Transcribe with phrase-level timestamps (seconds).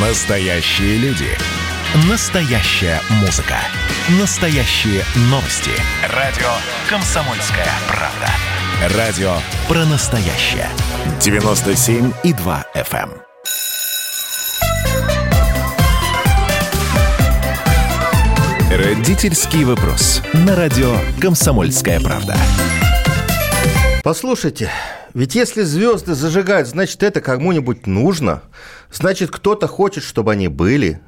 [0.00, 1.26] Настоящие люди.
[2.08, 3.56] Настоящая музыка.
[4.20, 5.72] Настоящие новости.
[6.14, 6.46] Радио
[6.88, 8.96] «Комсомольская правда».
[8.96, 9.32] Радио
[9.66, 10.68] про настоящее.
[11.18, 13.10] 97,2 FM.
[18.70, 18.78] эм.
[18.78, 20.22] Родительский вопрос.
[20.32, 22.36] На радио «Комсомольская правда».
[24.04, 24.70] Послушайте,
[25.14, 28.42] ведь если звезды зажигают, значит, это кому-нибудь нужно.
[28.90, 31.00] Значит, кто-то хочет, чтобы они были.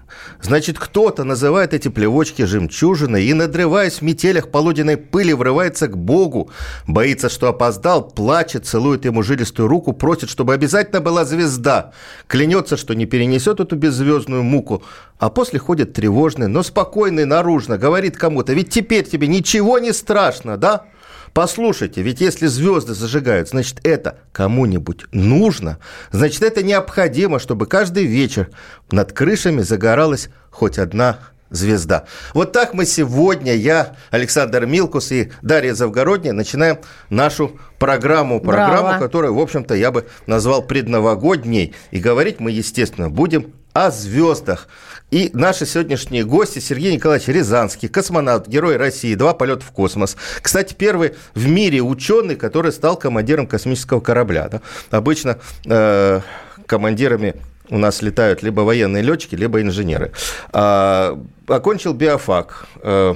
[0.42, 6.50] Значит, кто-то называет эти плевочки жемчужиной и, надрываясь в метелях полуденной пыли, врывается к Богу.
[6.86, 11.92] Боится, что опоздал, плачет, целует ему жилистую руку, просит, чтобы обязательно была звезда.
[12.26, 14.82] Клянется, что не перенесет эту беззвездную муку.
[15.18, 20.58] А после ходит тревожный, но спокойный наружно, говорит кому-то, ведь теперь тебе ничего не страшно,
[20.58, 20.84] да?
[21.32, 25.78] Послушайте, ведь если звезды зажигают, значит, это кому-нибудь нужно,
[26.10, 28.50] значит, это необходимо, чтобы каждый вечер
[28.90, 31.18] над крышами загоралась хоть одна
[31.50, 32.04] звезда.
[32.32, 36.78] Вот так мы сегодня, я, Александр Милкус и Дарья Завгородняя, начинаем
[37.10, 38.98] нашу программу, программу, Браво.
[38.98, 41.74] которую, в общем-то, я бы назвал предновогодней.
[41.90, 44.68] И говорить мы, естественно, будем о звездах.
[45.10, 50.16] И наши сегодняшние гости Сергей Николаевич Рязанский, космонавт, герой России, два полета в космос.
[50.40, 54.48] Кстати, первый в мире ученый, который стал командиром космического корабля.
[54.48, 54.60] да.
[54.90, 56.20] Обычно э,
[56.66, 57.34] командирами
[57.70, 60.12] у нас летают либо военные летчики, либо инженеры.
[60.52, 62.66] А, окончил биофак.
[62.82, 63.14] Э,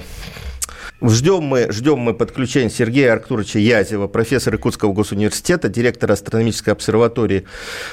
[1.07, 7.45] Ждем мы, ждем мы подключения Сергея Арктуровича Язева, профессора Иркутского госуниверситета, директора астрономической обсерватории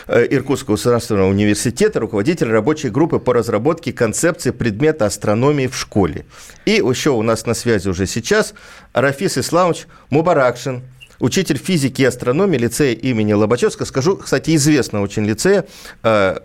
[0.06, 6.24] э, Иркутского государственного университета, руководитель рабочей группы по разработке концепции предмета астрономии в школе.
[6.64, 8.54] И еще у нас на связи уже сейчас
[8.94, 10.82] Рафис Исламович Мубаракшин,
[11.18, 15.66] учитель физики и астрономии лицея имени Лобачевского, скажу, кстати, известного очень лицея,
[16.02, 16.38] э,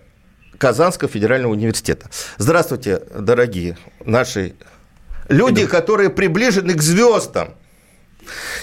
[0.57, 2.09] Казанского федерального университета.
[2.37, 4.55] Здравствуйте, дорогие наши
[5.29, 7.55] люди, которые приближены к звездам.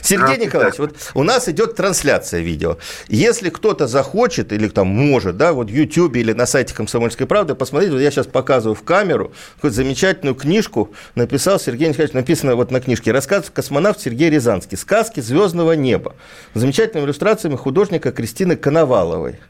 [0.02, 2.76] Сергей Николаевич, вот у нас идет трансляция видео.
[3.08, 7.54] Если кто-то захочет или там может, да, вот в YouTube или на сайте Комсомольской правды,
[7.54, 12.70] посмотрите, вот я сейчас показываю в камеру какую замечательную книжку написал Сергей Николаевич, написано вот
[12.70, 14.76] на книжке «Рассказ космонавт Сергей Рязанский.
[14.76, 16.14] Сказки звездного неба».
[16.54, 19.40] С замечательными иллюстрациями художника Кристины Коноваловой.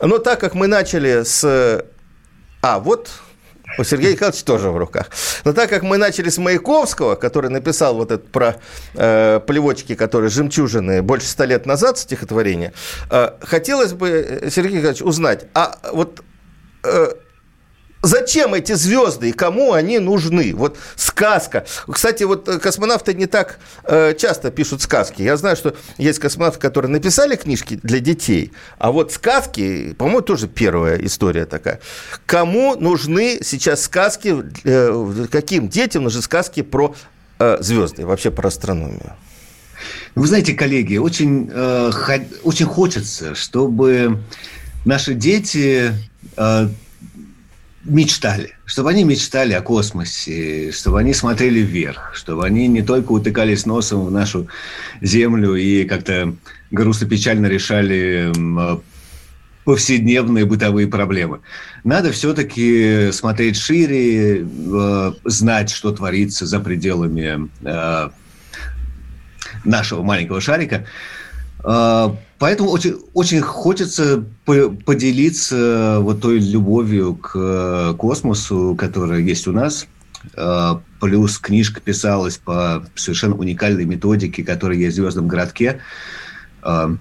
[0.00, 1.84] Но так как мы начали с...
[2.60, 3.10] А, вот
[3.76, 5.10] у Сергея Николаевича тоже в руках.
[5.44, 8.56] Но так как мы начали с Маяковского, который написал вот это про
[8.94, 12.72] э, плевочки, которые жемчужины больше ста лет назад стихотворение,
[13.10, 16.22] э, хотелось бы, э, Сергей Николаевич, узнать, а вот
[16.84, 17.12] э,
[18.02, 20.54] Зачем эти звезды и кому они нужны?
[20.54, 21.66] Вот сказка.
[21.90, 25.22] Кстати, вот э, космонавты не так э, часто пишут сказки.
[25.22, 30.46] Я знаю, что есть космонавты, которые написали книжки для детей, а вот сказки, по-моему, тоже
[30.46, 31.80] первая история такая.
[32.24, 36.94] Кому нужны сейчас сказки, э, каким детям нужны сказки про
[37.40, 39.16] э, звезды, вообще про астрономию?
[40.14, 41.90] Вы знаете, коллеги, очень, э,
[42.44, 44.20] очень хочется, чтобы
[44.84, 45.92] наши дети
[46.36, 46.68] э,
[47.88, 53.66] мечтали, чтобы они мечтали о космосе, чтобы они смотрели вверх, чтобы они не только утыкались
[53.66, 54.48] носом в нашу
[55.00, 56.34] Землю и как-то
[56.70, 58.78] грустно-печально решали э,
[59.64, 61.40] повседневные бытовые проблемы.
[61.84, 68.10] Надо все-таки смотреть шире, э, знать, что творится за пределами э,
[69.64, 70.84] нашего маленького шарика.
[71.64, 79.48] А, Поэтому очень, очень хочется по- поделиться вот той любовью к э, космосу, которая есть
[79.48, 79.88] у нас.
[80.36, 85.80] А, Плюс книжка писалась по совершенно уникальной методике, которая есть в «Звездном городке».
[86.62, 86.94] А,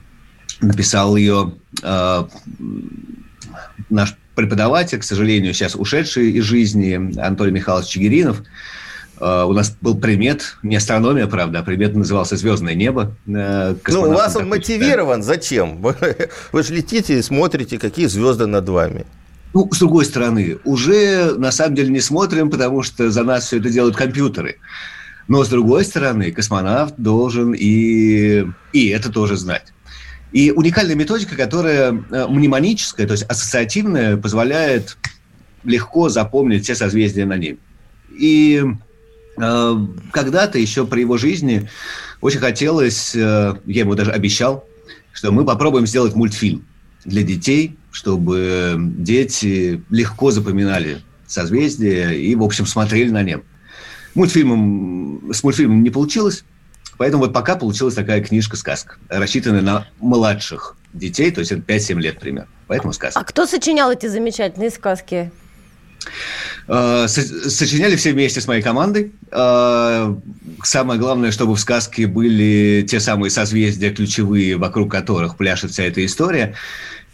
[0.60, 1.54] Написал ее
[3.92, 8.42] наш преподаватель, к сожалению, сейчас ушедший из жизни, Анатолий Михайлович Чигиринов.
[9.20, 13.16] Uh, у нас был предмет, не астрономия, правда, а предмет назывался «Звездное небо».
[13.28, 14.56] Uh, Ну, у вас он допустим, да.
[14.56, 15.24] мотивирован.
[15.24, 15.82] Зачем?
[15.82, 15.96] Вы,
[16.52, 19.06] вы же летите и смотрите, какие звезды над вами.
[19.54, 23.58] Ну, с другой стороны, уже на самом деле не смотрим, потому что за нас все
[23.58, 24.58] это делают компьютеры.
[25.28, 29.74] Но с другой стороны, космонавт должен и, и это тоже знать.
[30.32, 34.98] И уникальная методика, которая э, мнемоническая, то есть ассоциативная, позволяет
[35.64, 37.58] легко запомнить все созвездия на небе.
[38.12, 38.87] И э,
[39.38, 41.70] когда-то еще при его жизни
[42.22, 44.68] очень хотелось, э, я ему даже обещал,
[45.14, 46.66] что мы попробуем сделать мультфильм
[47.06, 53.44] для детей, чтобы дети легко запоминали созвездия и, в общем, смотрели на небо.
[54.16, 56.44] Мультфильмом, с мультфильмом не получилось,
[56.98, 62.20] поэтому вот пока получилась такая книжка-сказка, рассчитанная на младших детей, то есть это 5-7 лет
[62.20, 62.50] примерно.
[62.68, 63.20] Поэтому сказка.
[63.20, 65.32] А кто сочинял эти замечательные сказки?
[66.68, 69.14] Э, сочиняли все вместе с моей командой.
[69.32, 70.14] Э,
[70.64, 76.06] самое главное, чтобы в сказке были те самые созвездия ключевые, вокруг которых пляшет вся эта
[76.06, 76.56] история.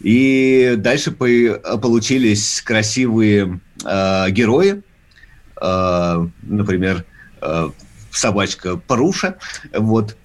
[0.00, 4.82] И дальше получились красивые э, герои.
[5.56, 7.04] Например,
[8.10, 9.36] собачка Паруша.
[9.72, 10.16] Вот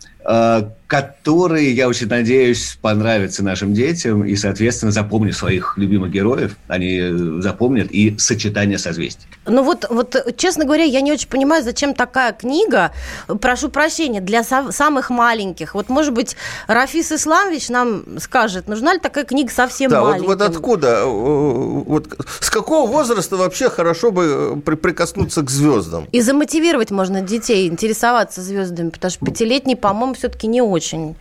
[0.89, 6.55] которые, я очень надеюсь, понравятся нашим детям и, соответственно, запомнят своих любимых героев.
[6.67, 6.99] Они
[7.41, 9.27] запомнят и сочетание созвездий.
[9.45, 12.91] Ну вот, вот, честно говоря, я не очень понимаю, зачем такая книга,
[13.39, 15.75] прошу прощения, для самых маленьких.
[15.75, 20.25] Вот, может быть, Рафис Исламович нам скажет, нужна ли такая книга совсем да, маленьким?
[20.25, 21.05] Вот, вот откуда?
[21.05, 22.07] Вот,
[22.39, 26.07] с какого возраста вообще хорошо бы прикоснуться к звездам?
[26.11, 31.17] И замотивировать можно детей интересоваться звездами, потому что пятилетний, по-моему, все-таки не очень очень,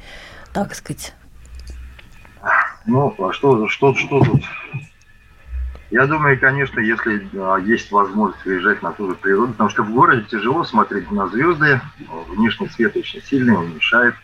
[0.52, 1.14] так сказать.
[2.86, 4.42] Ну, а что, что, что тут?
[5.90, 9.90] Я думаю, конечно, если а, есть возможность выезжать на ту же природу, потому что в
[9.90, 11.80] городе тяжело смотреть на звезды,
[12.28, 14.14] внешний свет очень сильный, он мешает.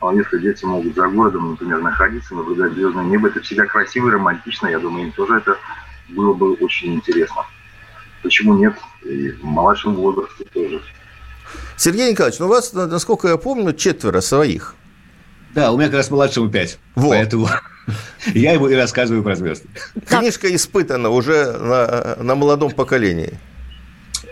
[0.00, 4.12] А если дети могут за городом, например, находиться, наблюдать звездное небо, это всегда красиво и
[4.12, 4.68] романтично.
[4.68, 5.56] Я думаю, им тоже это
[6.10, 7.42] было бы очень интересно.
[8.22, 8.74] Почему нет?
[9.02, 10.82] И в младшем возрасте тоже.
[11.76, 14.74] Сергей Николаевич, ну у вас, насколько я помню, четверо своих.
[15.54, 16.78] Да, у меня как раз младшему пять.
[16.94, 17.10] Вот.
[17.10, 17.48] Поэтому
[18.34, 19.68] я ему и рассказываю про звезды.
[20.06, 23.38] Книжка испытана уже на, на молодом поколении.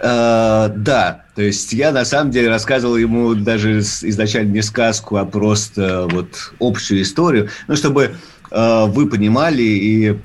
[0.03, 5.25] Uh, да, то есть я на самом деле рассказывал ему даже изначально не сказку, а
[5.25, 8.17] просто вот общую историю, ну, чтобы
[8.51, 10.19] uh, вы понимали, и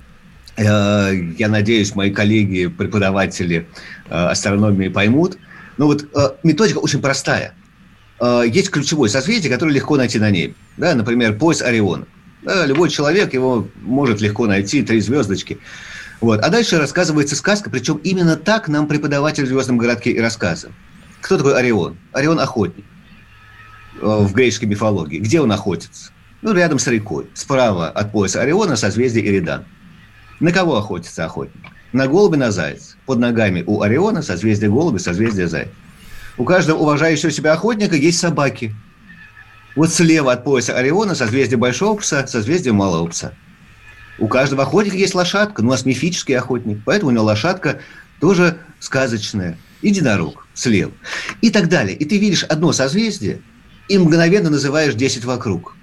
[0.58, 3.68] uh, я надеюсь, мои коллеги, преподаватели
[4.10, 5.38] астрономии поймут,
[5.80, 6.06] ну вот
[6.44, 7.56] методика очень простая.
[8.20, 10.54] Э, есть ключевое созвездие, которое легко найти на небе.
[10.78, 12.06] Да, например, пояс Ориона.
[12.42, 15.60] Да, любой человек его может легко найти, три звездочки.
[16.22, 16.42] Вот.
[16.42, 20.74] А дальше рассказывается сказка, причем именно так нам преподаватель в «Звездном городке» и рассказывал.
[21.22, 21.98] Кто такой Орион?
[22.12, 22.86] Орион– охотник
[24.02, 25.20] э, в греческой мифологии.
[25.20, 26.12] Где он охотится?
[26.42, 27.28] Ну, рядом с рекой.
[27.34, 29.66] Справа от пояса Ориона созвездие Иридан.
[30.42, 31.62] На кого охотится охотник?
[31.92, 32.96] На голубя, на заяц.
[33.06, 35.70] Под ногами у Ориона созвездие голубя, созвездие заяц.
[36.38, 38.76] У каждого уважающего себя охотника есть собаки.
[39.76, 43.34] Вот слева от пояса Ориона созвездие большого пса, созвездие малого пса.
[44.20, 47.80] У каждого охотника есть лошадка, ну, у нас мифический охотник, поэтому у него лошадка
[48.20, 49.58] тоже сказочная.
[49.82, 50.92] Единорог слева.
[51.42, 51.96] И так далее.
[51.96, 53.42] И ты видишь одно созвездие
[53.88, 55.76] и мгновенно называешь 10 вокруг.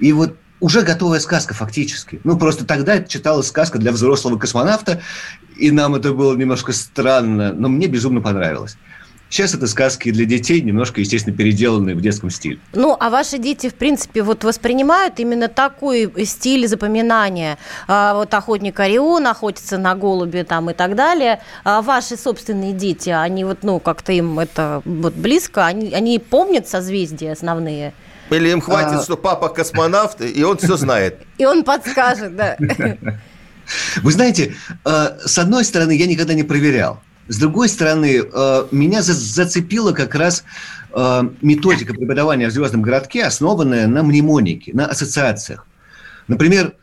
[0.00, 2.20] И вот уже готовая сказка фактически.
[2.24, 5.02] Ну, просто тогда читалась сказка для взрослого космонавта,
[5.56, 8.76] и нам это было немножко странно, но мне безумно понравилось.
[9.34, 12.60] Сейчас это сказки для детей, немножко, естественно, переделанные в детском стиле.
[12.72, 17.58] Ну, а ваши дети, в принципе, вот воспринимают именно такой стиль запоминания.
[17.88, 21.40] А, вот охотник Орион охотится на голуби там и так далее.
[21.64, 26.68] А ваши собственные дети, они вот, ну, как-то им это вот близко, они, они помнят
[26.68, 27.92] созвездия основные?
[28.34, 29.02] Или им хватит, а...
[29.02, 31.18] что папа космонавт, и он все знает.
[31.38, 32.56] И он подскажет, да.
[34.02, 34.54] Вы знаете,
[34.84, 37.00] э, с одной стороны, я никогда не проверял.
[37.28, 40.44] С другой стороны, э, меня зацепила как раз
[40.92, 45.66] э, методика преподавания в звездном городке, основанная на мнемонике, на ассоциациях.
[46.28, 46.74] Например,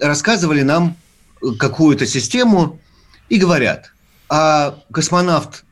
[0.00, 0.96] рассказывали нам
[1.58, 2.80] какую-то систему
[3.28, 3.92] и говорят,
[4.30, 5.64] а космонавт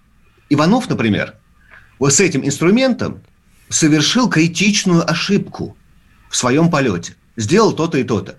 [0.51, 1.35] Иванов, например,
[1.99, 3.23] вот с этим инструментом
[3.75, 5.77] совершил критичную ошибку
[6.31, 7.17] в своем полете.
[7.37, 8.37] Сделал то-то и то-то.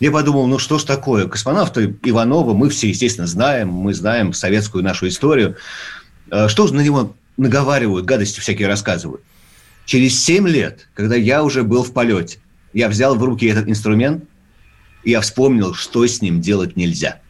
[0.00, 4.82] Я подумал, ну что ж такое, космонавта Иванова мы все, естественно, знаем, мы знаем советскую
[4.82, 5.56] нашу историю.
[6.30, 9.22] А что же на него наговаривают, гадости всякие рассказывают?
[9.86, 12.40] Через 7 лет, когда я уже был в полете,
[12.72, 14.24] я взял в руки этот инструмент,
[15.04, 17.20] и я вспомнил, что с ним делать нельзя.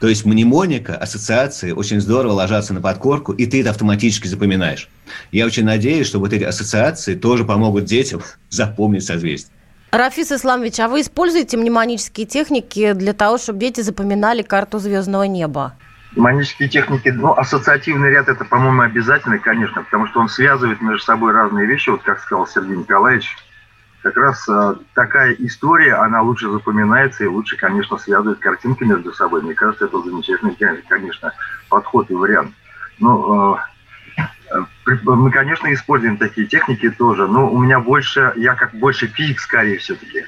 [0.00, 4.88] То есть мнемоника, ассоциации очень здорово ложатся на подкорку, и ты это автоматически запоминаешь.
[5.30, 9.52] Я очень надеюсь, что вот эти ассоциации тоже помогут детям запомнить созвездие.
[9.92, 15.74] Рафис Исламович, а вы используете мнемонические техники для того, чтобы дети запоминали карту звездного неба?
[16.12, 21.32] Мнемонические техники, ну, ассоциативный ряд это, по-моему, обязательно, конечно, потому что он связывает между собой
[21.32, 23.36] разные вещи, вот как сказал Сергей Николаевич,
[24.02, 29.42] как раз э, такая история, она лучше запоминается и лучше, конечно, связывает картинки между собой.
[29.42, 30.56] Мне кажется, это замечательный,
[30.88, 31.32] конечно,
[31.68, 32.52] подход и вариант.
[32.98, 33.58] Но
[34.16, 34.58] э,
[35.04, 39.78] мы, конечно, используем такие техники тоже, но у меня больше, я как больше физик скорее
[39.78, 40.24] все-таки.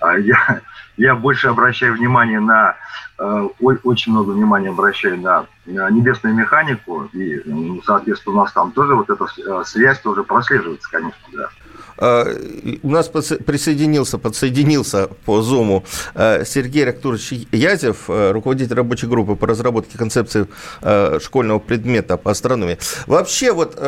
[0.00, 0.60] А я,
[0.96, 2.76] я больше обращаю внимание на,
[3.18, 8.94] э, очень много внимания обращаю на, небесную механику, и, ну, соответственно, у нас там тоже
[8.94, 11.48] вот эта э, связь тоже прослеживается, конечно, да.
[11.98, 15.84] У нас присоединился, подсоединился по Зуму
[16.14, 20.46] Сергей Рактурович Язев, руководитель рабочей группы по разработке концепции
[21.20, 22.78] школьного предмета по астрономии.
[23.06, 23.78] Вообще, вот,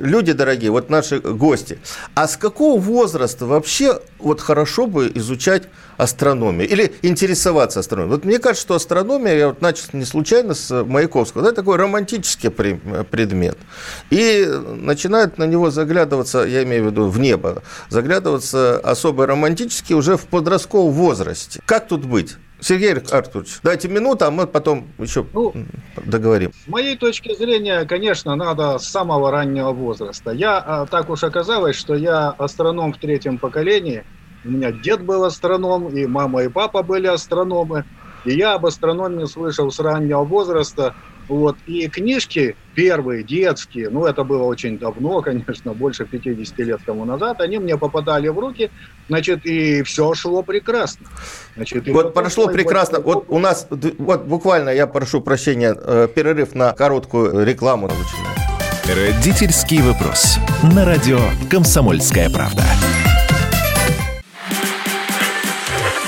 [0.00, 1.78] люди дорогие, вот наши гости,
[2.14, 5.64] а с какого возраста вообще вот хорошо бы изучать
[5.96, 8.16] астрономию или интересоваться астрономией.
[8.16, 12.50] Вот мне кажется, что астрономия, я вот начал не случайно с Маяковского, да, такой романтический
[12.50, 13.56] предмет.
[14.10, 17.55] И начинают на него заглядываться, я имею в виду в небо,
[17.88, 21.60] заглядываться особо романтически уже в подростковом возрасте.
[21.66, 22.36] Как тут быть?
[22.58, 25.52] Сергей Артурович, дайте минуту, а мы потом еще ну,
[26.04, 26.52] договорим.
[26.64, 30.30] С моей точки зрения, конечно, надо с самого раннего возраста.
[30.30, 34.04] Я а, так уж оказалось, что я астроном в третьем поколении–
[34.46, 37.84] у меня дед был астроном, и мама и папа были астрономы.
[38.24, 40.94] И я об астрономии слышал с раннего возраста.
[41.28, 41.56] Вот.
[41.66, 47.40] И книжки первые, детские, ну, это было очень давно, конечно, больше 50 лет тому назад,
[47.40, 48.70] они мне попадали в руки,
[49.08, 51.06] значит, и все шло прекрасно.
[51.56, 53.00] Значит, вот прошло прекрасно.
[53.00, 57.90] Вот у нас, вот буквально, я прошу прощения, э, перерыв на короткую рекламу.
[58.84, 60.38] Родительский вопрос.
[60.74, 61.18] На радио
[61.50, 62.62] «Комсомольская правда».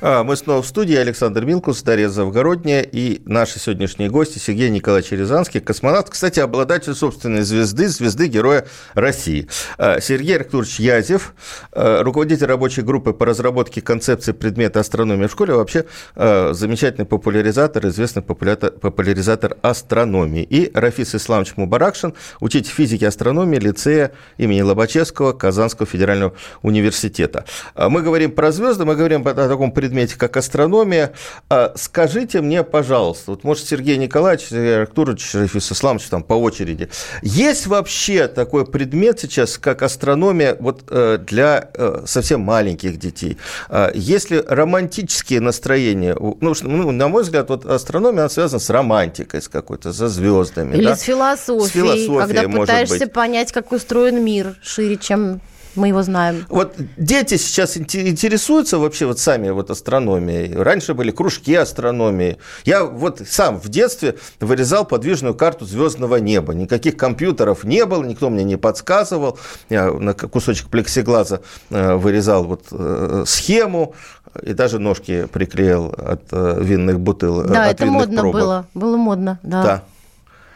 [0.00, 0.94] А, мы снова в студии.
[0.94, 7.42] Александр Милкус, Дарья Завгородняя и наши сегодняшние гости Сергей Николаевич Рязанский, космонавт, кстати, обладатель собственной
[7.42, 8.64] звезды, звезды Героя
[8.94, 9.48] России.
[9.76, 11.34] А, Сергей Арктурович Язев,
[11.72, 18.22] а, руководитель рабочей группы по разработке концепции предмета астрономии в школе, вообще замечательный популяризатор, известный
[18.22, 20.42] популяризатор астрономии.
[20.42, 27.44] И Рафис Исламович Мубаракшин, учитель физики и астрономии лицея имени Лобачевского Казанского федерального университета.
[27.76, 31.12] Мы говорим про звезды, мы говорим о таком предмете, предмете, как астрономия.
[31.48, 36.88] А скажите мне, пожалуйста, вот может Сергей Николаевич, Сергей Арктурович, Рафис Исламович там по очереди,
[37.22, 43.38] есть вообще такой предмет сейчас, как астрономия вот э, для э, совсем маленьких детей?
[43.68, 46.14] А есть ли романтические настроения?
[46.14, 50.76] Ну, ну, на мой взгляд, вот астрономия, она связана с романтикой, с какой-то, со звездами.
[50.76, 50.96] Или да?
[50.96, 53.12] с философией, с философией когда пытаешься быть.
[53.12, 55.40] понять, как устроен мир шире, чем
[55.78, 56.44] мы его знаем.
[56.48, 60.54] Вот дети сейчас интересуются вообще вот сами вот астрономией.
[60.54, 62.38] Раньше были кружки астрономии.
[62.64, 66.54] Я вот сам в детстве вырезал подвижную карту звездного неба.
[66.54, 69.38] Никаких компьютеров не было, никто мне не подсказывал.
[69.70, 73.94] Я на кусочек плексиглаза э, вырезал вот э, схему
[74.42, 77.48] и даже ножки приклеил от э, винных бутылок.
[77.48, 78.40] Да, от это модно пробок.
[78.40, 78.66] было.
[78.74, 79.62] Было модно, да.
[79.62, 79.84] Да.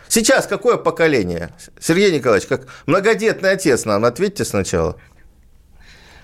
[0.09, 1.55] Сейчас какое поколение?
[1.81, 4.97] Сергей Николаевич, как многодетный отец нам ответьте сначала.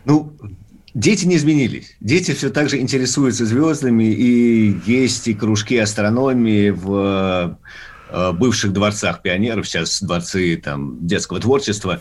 [0.09, 0.33] Ну,
[0.95, 1.95] Дети не изменились.
[2.01, 7.57] Дети все так же интересуются звездами, и есть и кружки астрономии в
[8.11, 12.01] э, бывших дворцах пионеров, сейчас дворцы там, детского творчества.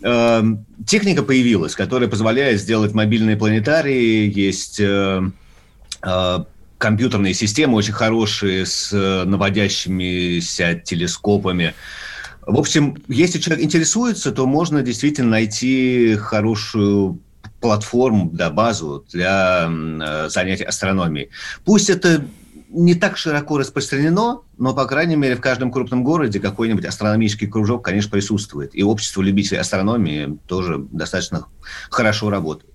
[0.00, 0.42] Э,
[0.86, 5.22] техника появилась, которая позволяет сделать мобильные планетарии, есть э,
[6.78, 8.90] компьютерные системы очень хорошие с
[9.24, 11.74] наводящимися телескопами.
[12.44, 17.20] В общем, если человек интересуется, то можно действительно найти хорошую
[17.62, 21.30] платформу, да, базу для э, занятий астрономией.
[21.64, 22.26] Пусть это
[22.68, 27.84] не так широко распространено, но, по крайней мере, в каждом крупном городе какой-нибудь астрономический кружок,
[27.84, 28.74] конечно, присутствует.
[28.74, 31.46] И общество любителей астрономии тоже достаточно
[31.90, 32.71] хорошо работает.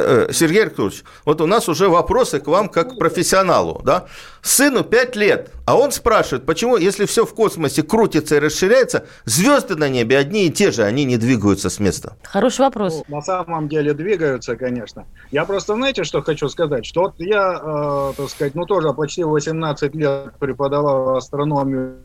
[0.00, 3.80] Э, Сергей Арктурович, вот у нас уже вопросы к вам как к профессионалу.
[3.84, 4.06] Да?
[4.42, 9.76] Сыну 5 лет, а он спрашивает, почему, если все в космосе крутится и расширяется, звезды
[9.76, 12.16] на небе одни и те же, они не двигаются с места?
[12.22, 13.02] Хороший вопрос.
[13.08, 15.06] Ну, на самом деле двигаются, конечно.
[15.30, 16.86] Я просто, знаете, что хочу сказать?
[16.86, 21.96] Что вот я, э, так сказать, ну тоже почти 18 лет преподавал астрономию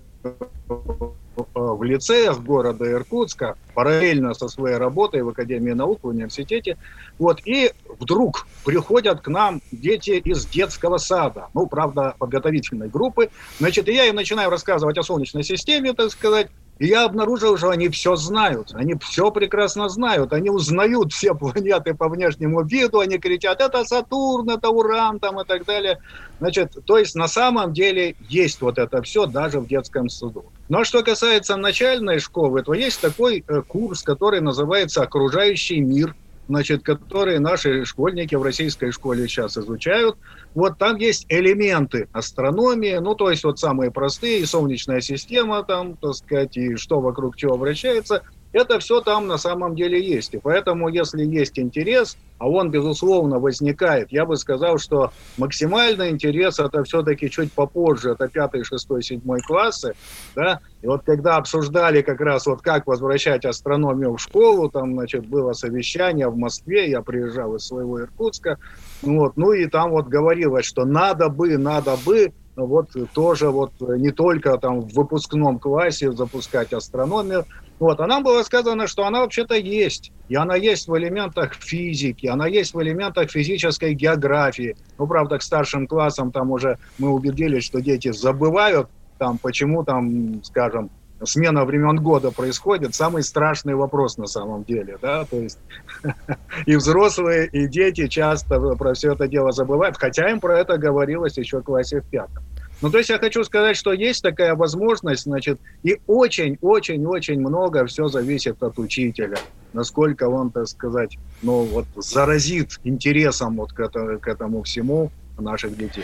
[1.54, 6.78] в лицеях города Иркутска, параллельно со своей работой в Академии наук, в университете.
[7.20, 13.30] Вот, и вдруг приходят к нам дети из детского сада, ну, правда, подготовительной группы.
[13.60, 17.70] Значит, и я им начинаю рассказывать о Солнечной системе, так сказать, И я обнаружил, что
[17.70, 23.18] они все знают, они все прекрасно знают, они узнают все планеты по внешнему виду, они
[23.18, 26.00] кричат, это Сатурн, это Уран там и так далее.
[26.40, 30.46] Значит, то есть на самом деле есть вот это все даже в детском саду.
[30.68, 36.16] Но что касается начальной школы, то есть такой э, курс, который называется «Окружающий мир»,
[36.48, 40.18] значит, которые наши школьники в российской школе сейчас изучают.
[40.54, 45.98] Вот там есть элементы астрономии, ну, то есть вот самые простые, и солнечная система там,
[45.98, 48.24] так сказать, и что вокруг чего вращается–
[48.56, 50.34] это все там на самом деле есть.
[50.34, 56.58] И поэтому, если есть интерес, а он, безусловно, возникает, я бы сказал, что максимальный интерес
[56.60, 59.94] это все-таки чуть попозже, это пятый, шестой, седьмой классы,
[60.36, 65.28] да, и вот когда обсуждали как раз вот как возвращать астрономию в школу, там, значит,
[65.28, 68.58] было совещание в Москве, я приезжал из своего Иркутска,
[69.02, 74.12] вот, ну и там вот говорилось, что надо бы, надо бы, вот тоже вот не
[74.12, 77.46] только там в выпускном классе запускать астрономию,
[77.80, 80.12] вот, а нам было сказано, что она вообще-то есть.
[80.30, 84.76] И она есть в элементах физики, она есть в элементах физической географии.
[84.98, 90.44] Ну, правда, к старшим классам там уже мы убедились, что дети забывают, там, почему там,
[90.44, 90.90] скажем,
[91.24, 95.60] смена времен года происходит, самый страшный вопрос на самом деле, да, то есть
[96.66, 101.38] и взрослые, и дети часто про все это дело забывают, хотя им про это говорилось
[101.38, 102.44] еще в классе в пятом.
[102.86, 108.08] Ну, то есть я хочу сказать, что есть такая возможность, значит, и очень-очень-очень много все
[108.10, 109.40] зависит от учителя.
[109.74, 115.76] Насколько он, так сказать, ну, вот заразит интересом вот к, это, к этому всему наших
[115.76, 116.04] детей.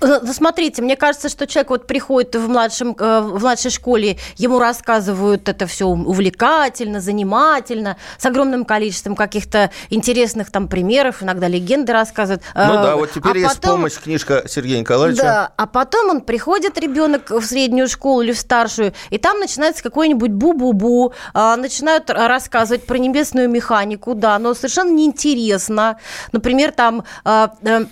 [0.00, 4.18] Э, ну, смотрите, мне кажется, что человек вот приходит в, младшем, э, в младшей школе,
[4.36, 11.92] ему рассказывают это все увлекательно, занимательно, с огромным количеством каких-то интересных там примеров, иногда легенды
[11.92, 12.42] рассказывают.
[12.54, 15.22] Ну да, вот теперь а есть потом, помощь, книжка Сергея Николаевича.
[15.22, 19.82] Да, а потом он приходит, ребенок, в среднюю школу или в старшую, и там начинается
[19.82, 25.98] какой-нибудь бу-бу-бу, а, начинают рассказывать про небесную механику, да, но совершенно неинтересно.
[26.32, 27.84] Например, там, а, э,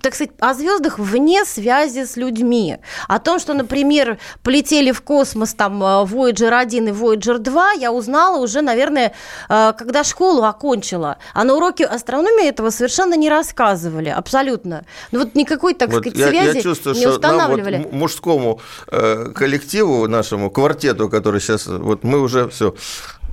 [0.00, 2.78] так сказать, о звездах вне связи с людьми.
[3.08, 7.92] О том, что, например, полетели в космос там э, Voyager 1 и Voyager 2, я
[7.92, 9.12] узнала уже, наверное,
[9.48, 11.18] э, когда школу окончила.
[11.34, 14.84] А на уроке астрономии этого совершенно не рассказывали, абсолютно.
[15.12, 17.76] Ну вот никакой, так вот сказать, я, связи я чувствую, не устанавливали.
[17.76, 22.74] Нам вот мужскому э, коллективу нашему, квартету, который сейчас, вот мы уже все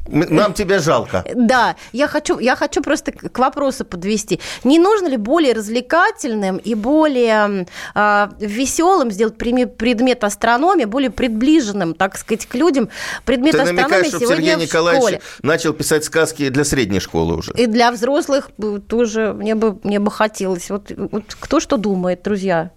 [0.07, 1.23] нам тебя жалко.
[1.35, 4.39] Да, я хочу, я хочу просто к вопросу подвести.
[4.63, 12.17] Не нужно ли более развлекательным и более э, веселым сделать предмет астрономии, более приближенным, так
[12.17, 12.89] сказать, к людям?
[13.25, 15.21] Предмет Ты астрономии намекаешь, сегодня Сергей в Николаевич школе.
[15.43, 17.53] начал писать сказки для средней школы уже.
[17.53, 18.49] И для взрослых
[18.87, 20.69] тоже мне бы, мне бы хотелось.
[20.69, 22.71] Вот, вот кто что думает, друзья?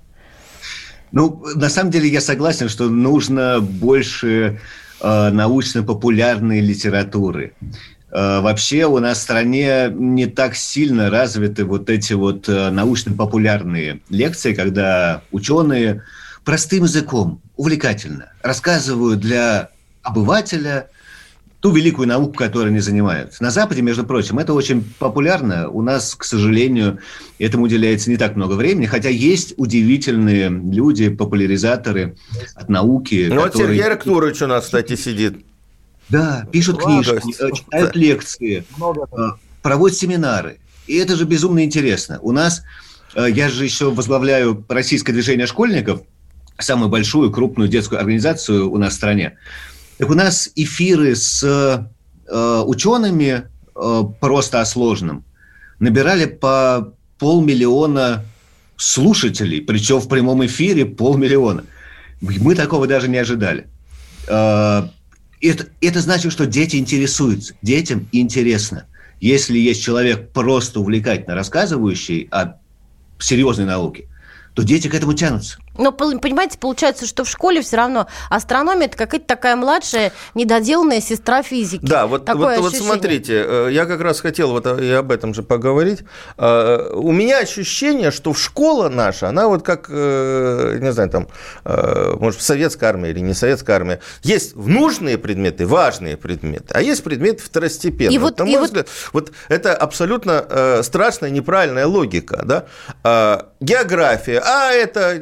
[1.12, 4.60] Ну, на самом деле я согласен, что нужно больше
[5.02, 7.54] научно-популярной литературы.
[8.10, 14.00] Э, вообще у нас в стране не так сильно развиты вот эти вот э, научно-популярные
[14.08, 16.02] лекции, когда ученые
[16.44, 19.70] простым языком, увлекательно рассказывают для
[20.02, 20.88] обывателя–
[21.60, 23.42] ту великую науку, которой они занимаются.
[23.42, 25.68] На Западе, между прочим, это очень популярно.
[25.68, 27.00] У нас, к сожалению,
[27.38, 32.16] этому уделяется не так много времени, хотя есть удивительные люди, популяризаторы
[32.54, 33.26] от науки.
[33.28, 33.44] Ну, которые...
[33.44, 35.44] вот Сергей Арктурович у нас, кстати, сидит.
[36.08, 37.20] Да, пишут книжки,
[37.54, 38.64] читают лекции,
[39.12, 39.30] э,
[39.62, 40.58] проводят семинары.
[40.86, 42.18] И это же безумно интересно.
[42.22, 42.62] У нас,
[43.14, 46.00] э, я же еще возглавляю российское движение школьников,
[46.58, 49.36] самую большую крупную детскую организацию у нас в стране.
[50.00, 53.42] Так у нас эфиры с э, учеными
[53.76, 55.26] э, просто о сложном
[55.78, 58.24] набирали по полмиллиона
[58.78, 61.64] слушателей, причем в прямом эфире полмиллиона.
[62.22, 63.66] Мы такого даже не ожидали.
[64.26, 64.88] Э,
[65.42, 67.52] это, это значит, что дети интересуются.
[67.60, 68.86] Детям интересно.
[69.20, 72.54] Если есть человек просто увлекательно рассказывающий о
[73.18, 74.06] серьезной науке,
[74.54, 75.58] то дети к этому тянутся.
[75.80, 81.42] Но, понимаете, получается, что в школе все равно астрономия– это какая-то такая младшая, недоделанная сестра
[81.42, 81.84] физики.
[81.84, 85.42] Да, вот, вот, вот смотрите, э, я как раз хотел вот и об этом же
[85.42, 86.00] поговорить.
[86.36, 91.28] Э, у меня ощущение, что школа наша, она вот как, э, не знаю, там,
[91.64, 97.42] может, советская армия или не советская армия, есть нужные предметы, важные предметы, а есть предметы
[97.42, 98.14] второстепенные.
[98.14, 99.30] И вот, На мой и взгляд, вот...
[99.30, 102.44] вот это абсолютно страшная, неправильная логика.
[102.44, 103.46] Да?
[103.60, 105.18] География, а это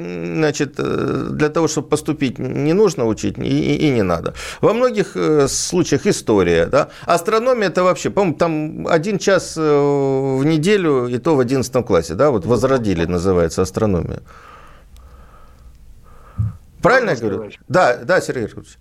[0.49, 4.33] значит, э, для того, чтобы поступить, не нужно учить и, и не надо.
[4.61, 6.89] Во многих э, случаях история, да.
[7.07, 12.15] Астрономия это вообще, по-моему, там один час э, в неделю, и то в 11 классе,
[12.15, 14.21] да, вот возродили, называется, астрономия.
[16.83, 17.51] Правильно я говорю?
[17.69, 18.79] Да, да, Сергей Ильич.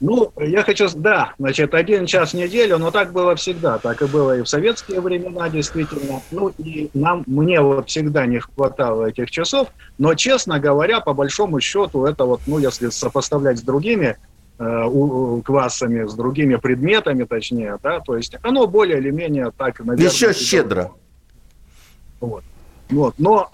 [0.00, 4.06] Ну, я хочу, да, значит, один час в неделю, но так было всегда, так и
[4.06, 6.20] было и в советские времена, действительно.
[6.30, 11.60] Ну, и нам, мне вот всегда не хватало этих часов, но, честно говоря, по большому
[11.60, 14.18] счету, это вот, ну, если сопоставлять с другими
[14.58, 20.10] э, классами, с другими предметами, точнее, да, то есть оно более или менее так, наверное...
[20.10, 20.92] Еще щедро.
[22.20, 22.44] Вот.
[22.90, 23.14] вот.
[23.16, 23.48] Но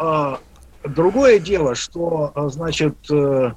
[0.84, 3.52] э, другое дело, что, а, значит, э,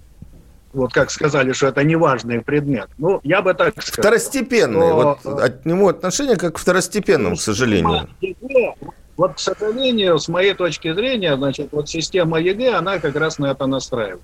[0.75, 2.89] вот как сказали, что это неважный предмет.
[2.97, 4.03] Ну, я бы так сказал.
[4.03, 4.87] Второстепенный.
[4.87, 8.09] Что, вот от него отношение как к второстепенному, к сожалению.
[8.21, 8.75] ЕГЭ,
[9.17, 13.51] вот, к сожалению, с моей точки зрения, значит, вот система ЕГЭ, она как раз на
[13.51, 14.21] это настраивает.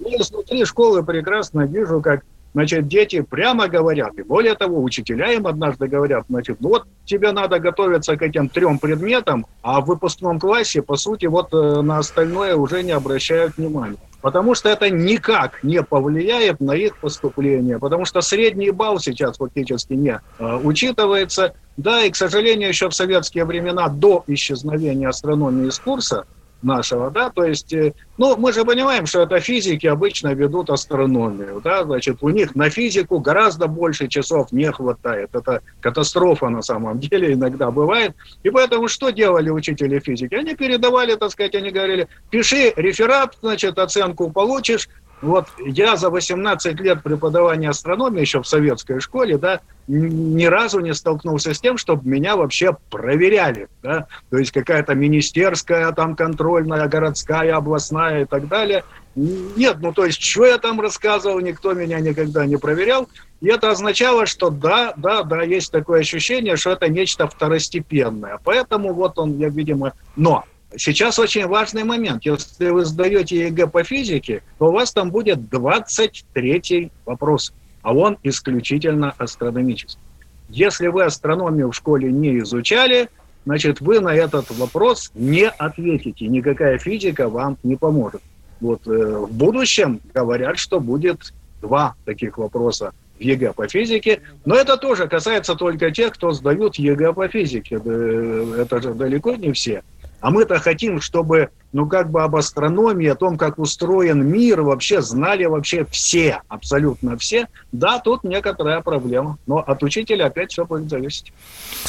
[0.00, 2.22] И изнутри школы прекрасно вижу, как
[2.54, 7.32] Значит, дети прямо говорят, и более того, учителя им однажды говорят, значит, ну вот тебе
[7.32, 11.98] надо готовиться к этим трем предметам, а в выпускном классе, по сути, вот э, на
[11.98, 13.96] остальное уже не обращают внимания.
[14.24, 19.92] Потому что это никак не повлияет на их поступление, потому что средний балл сейчас фактически
[19.92, 21.52] не э, учитывается.
[21.76, 26.24] Да, и, к сожалению, еще в советские времена, до исчезновения астрономии из курса,
[26.64, 31.60] нашего, да, то есть, э, ну, мы же понимаем, что это физики обычно ведут астрономию,
[31.62, 36.98] да, значит, у них на физику гораздо больше часов не хватает, это катастрофа на самом
[37.00, 40.34] деле иногда бывает, и поэтому что делали учители физики?
[40.34, 44.88] Они передавали, так сказать, они говорили, пиши реферат, значит, оценку получишь,
[45.24, 50.94] вот я за 18 лет преподавания астрономии еще в советской школе, да, ни разу не
[50.94, 57.56] столкнулся с тем, чтобы меня вообще проверяли, да, то есть какая-то министерская, там контрольная, городская,
[57.56, 58.84] областная и так далее.
[59.16, 63.08] Нет, ну то есть, что я там рассказывал, никто меня никогда не проверял.
[63.40, 68.40] И это означало, что да, да, да, есть такое ощущение, что это нечто второстепенное.
[68.42, 70.44] Поэтому вот он, я, видимо, но
[70.76, 72.24] Сейчас очень важный момент.
[72.24, 78.18] Если вы сдаете ЕГЭ по физике, то у вас там будет 23-й вопрос, а он
[78.22, 80.00] исключительно астрономический.
[80.48, 83.08] Если вы астрономию в школе не изучали,
[83.44, 86.26] значит, вы на этот вопрос не ответите.
[86.26, 88.22] Никакая физика вам не поможет.
[88.60, 94.54] Вот э, в будущем говорят, что будет два таких вопроса в ЕГЭ по физике, но
[94.56, 97.76] это тоже касается только тех, кто сдают ЕГЭ по физике.
[97.76, 99.82] Это же далеко не все.
[100.24, 105.02] А мы-то хотим, чтобы, ну, как бы об астрономии, о том, как устроен мир, вообще
[105.02, 107.46] знали вообще все, абсолютно все.
[107.72, 111.34] Да, тут некоторая проблема, но от учителя опять все будет зависеть.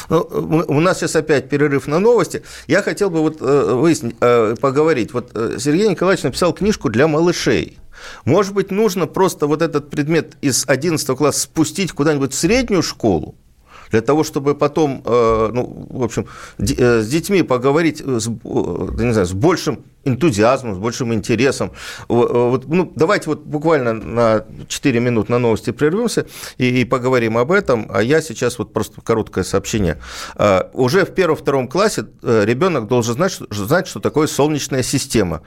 [0.09, 0.27] Ну,
[0.67, 2.43] у нас сейчас опять перерыв на новости.
[2.67, 5.13] Я хотел бы вот э, выяснить, э, поговорить.
[5.13, 7.79] Вот э, Сергей Николаевич написал книжку для малышей.
[8.25, 13.35] Может быть, нужно просто вот этот предмет из 11 класса спустить куда-нибудь в среднюю школу,
[13.91, 19.25] для того, чтобы потом, э, ну, в общем, э, с детьми поговорить с, не знаю,
[19.25, 21.71] с большим энтузиазмом, с большим интересом.
[22.07, 26.27] Вот, ну, давайте вот буквально на 4 минуты на новости прервемся
[26.59, 27.87] и, и поговорим об этом.
[27.89, 29.99] А я сейчас вот просто короткое сообщение.
[30.73, 35.41] Уже в первом-втором классе э, ребенок должен знать, знать, что такое солнечная система,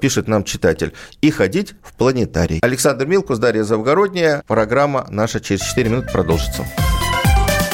[0.00, 2.60] пишет нам читатель, и ходить в планетарий.
[2.62, 4.42] Александр Милкус, Дарья Завгородняя.
[4.46, 6.64] Программа наша через 4 минуты продолжится.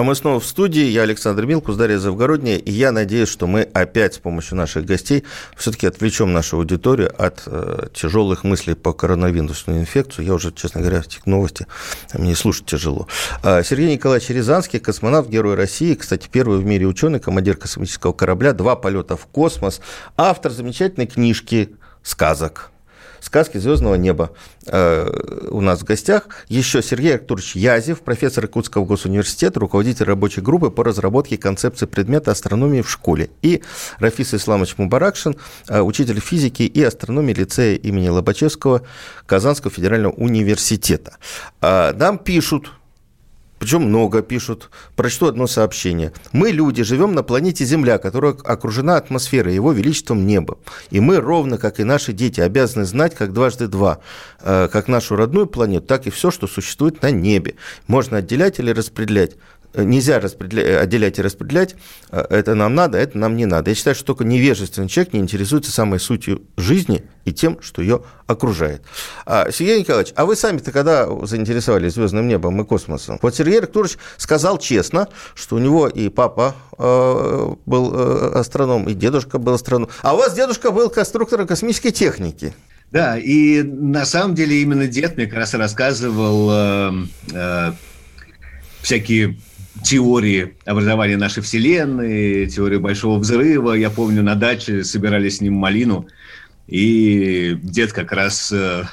[0.00, 0.84] А мы снова в студии.
[0.84, 2.56] Я Александр Милкус, Дарья Завгородняя.
[2.56, 5.24] И я надеюсь, что мы опять с помощью наших гостей
[5.58, 10.24] все-таки отвлечем нашу аудиторию от э, тяжелых мыслей по коронавирусной инфекции.
[10.24, 11.66] Я уже, честно говоря, эти новости
[12.14, 13.08] мне слушать тяжело.
[13.42, 15.92] А Сергей Николаевич Рязанский, космонавт, герой России.
[15.92, 18.54] Кстати, первый в мире ученый, командир космического корабля.
[18.54, 19.82] Два полета в космос.
[20.16, 22.70] Автор замечательной книжки сказок
[23.20, 24.30] сказки звездного неба
[24.66, 26.28] э, у нас в гостях.
[26.48, 32.82] Еще Сергей Артурович Язев, профессор Иркутского госуниверситета, руководитель рабочей группы по разработке концепции предмета астрономии
[32.82, 33.30] в школе.
[33.42, 33.62] И
[33.98, 35.36] Рафис Исламович Мубаракшин,
[35.68, 38.82] э, учитель физики и астрономии лицея имени Лобачевского
[39.26, 41.16] Казанского федерального университета.
[41.60, 42.72] Э, нам пишут,
[43.60, 44.70] причем много пишут.
[44.96, 46.14] Прочту одно сообщение.
[46.32, 50.58] Мы, люди, живем на планете Земля, которая окружена атмосферой, его величеством неба.
[50.90, 53.98] И мы, ровно как и наши дети, обязаны знать, как дважды два,
[54.40, 57.56] э, как нашу родную планету, так и все, что существует на небе.
[57.86, 59.36] Можно отделять или распределять
[59.74, 61.76] нельзя распределять, отделять и распределять.
[62.10, 63.70] Это нам надо, это нам не надо.
[63.70, 68.02] Я считаю, что только невежественный человек не интересуется самой сутью жизни и тем, что ее
[68.26, 68.82] окружает.
[69.26, 73.18] А, Сергей Николаевич, а вы сами-то когда заинтересовались звездным небом и космосом?
[73.22, 78.94] Вот Сергей Арктурович сказал честно, что у него и папа э, был э, астроном, и
[78.94, 79.88] дедушка был астроном.
[80.02, 82.54] А у вас дедушка был конструктором космической техники.
[82.90, 86.92] Да, и на самом деле именно дед мне как раз рассказывал э,
[87.32, 87.72] э,
[88.82, 89.38] всякие
[89.82, 93.72] теории образования нашей Вселенной, теории Большого Взрыва.
[93.72, 96.06] Я помню, на даче собирали с ним малину,
[96.66, 98.84] и дед как раз, э,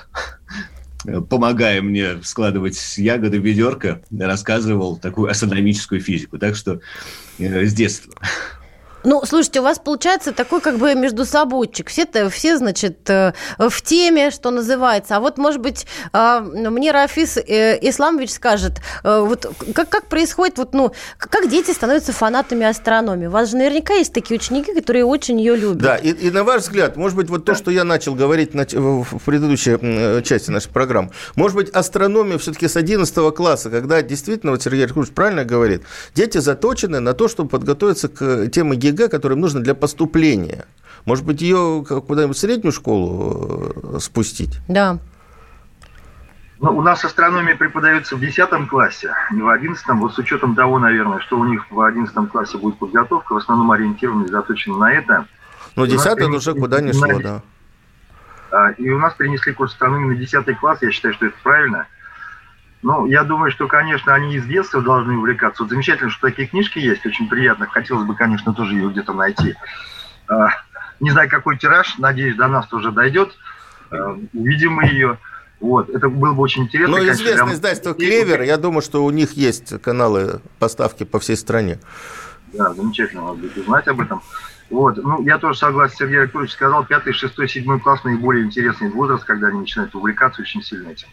[1.29, 6.37] помогая мне складывать ягоды в ведерко, рассказывал такую астрономическую физику.
[6.37, 6.81] Так что
[7.37, 8.13] э, с детства.
[9.07, 11.87] Ну, слушайте, у вас получается такой как бы между собойчик.
[11.87, 15.15] Все, все значит, э, в теме, что называется.
[15.15, 20.57] А вот, может быть, а, мне Рафис э, Исламович скажет, э, вот как, как происходит,
[20.57, 23.27] вот, ну, как дети становятся фанатами астрономии?
[23.27, 25.77] У вас же наверняка есть такие ученики, которые очень ее любят.
[25.77, 28.65] Да, и, и на ваш взгляд, может быть, вот то, что я начал говорить на,
[28.65, 34.61] в предыдущей части нашей программы, может быть, астрономия все-таки с 11 класса, когда действительно, вот
[34.61, 39.37] Сергей Аркадьевич правильно говорит, дети заточены на то, чтобы подготовиться к теме ЕГЭ ЕГЭ, которая
[39.37, 40.65] нужна для поступления.
[41.05, 44.59] Может быть, ее куда-нибудь в среднюю школу э, спустить?
[44.67, 44.99] Да.
[46.59, 49.85] Ну, у нас астрономия преподается в 10 классе, не в 11.
[49.89, 53.71] Вот с учетом того, наверное, что у них в 11 классе будет подготовка, в основном
[53.71, 55.27] ориентирована и заточена на это.
[55.75, 57.41] Но 10 это уже куда ни шло, да.
[58.49, 61.85] А, и у нас перенесли курс астрономии на 10 класс, я считаю, что это правильно.
[62.83, 65.63] Ну, я думаю, что, конечно, они из детства должны увлекаться.
[65.63, 67.65] Вот замечательно, что такие книжки есть, очень приятно.
[67.67, 69.55] Хотелось бы, конечно, тоже ее где-то найти.
[70.27, 70.49] А,
[70.99, 73.35] не знаю, какой тираж, надеюсь, до нас тоже дойдет.
[73.89, 75.17] А, увидим мы ее.
[75.59, 76.97] Вот, это было бы очень интересно.
[76.97, 77.53] Ну, известное прям...
[77.53, 81.79] издательство «Клевер», я думаю, что у них есть каналы поставки по всей стране.
[82.53, 84.21] Да, замечательно, надо будет узнать об этом.
[84.69, 89.23] Вот, ну, я тоже согласен, Сергей Арктурович сказал, пятый, шестой, седьмой класс наиболее интересный возраст,
[89.23, 91.07] когда они начинают увлекаться очень сильно этим.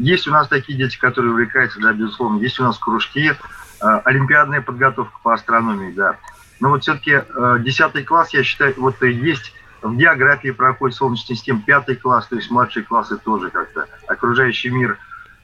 [0.00, 2.40] Есть у нас такие дети, которые увлекаются, да, безусловно.
[2.40, 3.34] Есть у нас кружки, э,
[3.80, 6.16] олимпиадная подготовка по астрономии, да.
[6.58, 11.60] Но вот все-таки э, 10 класс, я считаю, вот есть в географии проходит Солнечная система,
[11.60, 14.96] пятый класс, то есть младшие классы тоже как-то, окружающий мир.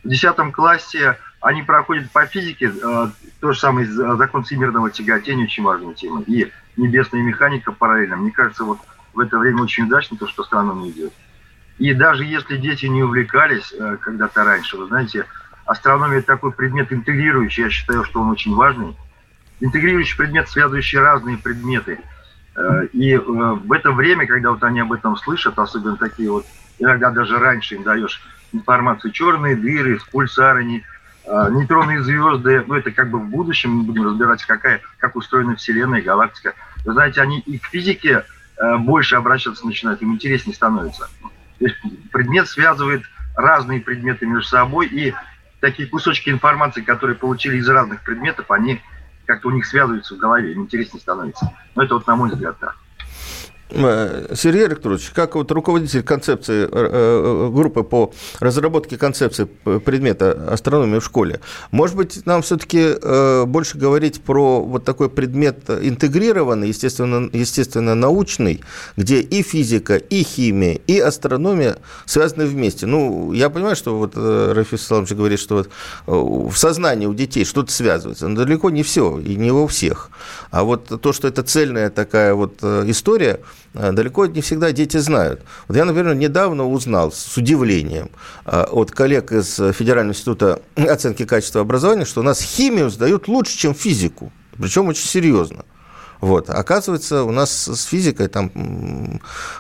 [0.03, 3.07] В 10 классе они проходят по физике, э,
[3.41, 8.17] то же самое закон всемирного тяготения, очень важная тема, и небесная механика параллельно.
[8.17, 8.79] Мне кажется, вот
[9.13, 11.13] в это время очень удачно то, что астрономия идет.
[11.79, 15.27] И даже если дети не увлекались э, когда-то раньше, вы знаете,
[15.67, 18.97] астрономия это такой предмет интегрирующий, я считаю, что он очень важный.
[19.61, 22.01] Интегрирующий предмет, связывающий разные предметы.
[22.57, 26.47] Э, и э, в это время, когда вот они об этом слышат, особенно такие вот,
[26.79, 33.19] иногда даже раньше им даешь информацию, черные дыры, пульсары, нейтронные звезды, ну это как бы
[33.19, 36.55] в будущем мы будем разбирать, какая, как устроена Вселенная, галактика.
[36.85, 38.25] Вы знаете, они и к физике
[38.79, 41.09] больше обращаться начинают, им интереснее становится
[42.13, 43.03] предмет связывает
[43.37, 45.15] разные предметы между собой, и
[45.61, 48.81] такие кусочки информации, которые получили из разных предметов, они
[49.27, 51.53] как-то у них связываются в голове, им интереснее становится.
[51.75, 52.77] Но это вот на мой взгляд так.
[52.77, 52.86] Э,
[53.69, 61.05] Сергей Арктурович, как вот руководитель концепции э, э, группы по разработке концепции предмета астрономии в
[61.05, 61.41] школе,
[61.73, 62.95] может быть, нам все-таки
[63.47, 68.63] больше говорить про вот такой предмет интегрированный, естественно, естественно научный,
[68.97, 72.87] где и физика, и химия, и астрономия связаны вместе.
[72.87, 75.71] Ну, я понимаю, что вот Рафис Саламович говорит, что вот
[76.07, 80.11] в сознании у детей что-то связывается, но далеко не все, и не у всех.
[80.51, 83.56] А вот то, что это цельная такая вот история– Э,
[83.93, 85.43] далеко не всегда дети знают.
[85.69, 88.11] Вот я, например, недавно узнал с удивлением
[88.45, 93.57] э, от коллег из Федерального института оценки качества образования, что у нас химию сдают лучше,
[93.57, 95.65] чем физику, причем очень серьезно.
[96.21, 96.49] Вот.
[96.51, 98.51] Оказывается, у нас с физикой, там,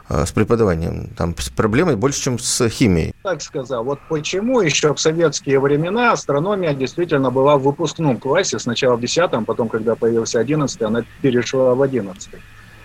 [0.08, 3.14] э, с преподаванием, там проблемы больше, чем с химией.
[3.22, 3.84] Так сказал.
[3.84, 9.44] Вот почему еще в советские времена астрономия действительно была в выпускном классе, сначала в 10
[9.46, 12.30] потом, когда появился 11 она перешла в 11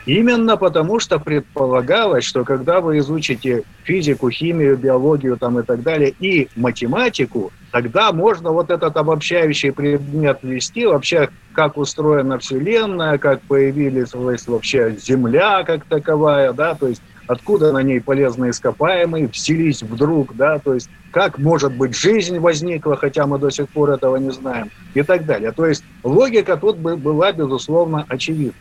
[0.05, 6.13] Именно потому, что предполагалось, что когда вы изучите физику, химию, биологию там и так далее,
[6.19, 14.13] и математику, тогда можно вот этот обобщающий предмет ввести, вообще как устроена Вселенная, как появилась
[14.47, 20.59] вообще Земля как таковая, да, то есть откуда на ней полезные ископаемые взялись вдруг, да,
[20.59, 24.69] то есть как, может быть, жизнь возникла, хотя мы до сих пор этого не знаем,
[24.93, 25.51] и так далее.
[25.51, 28.53] То есть логика тут была, безусловно, очевидна.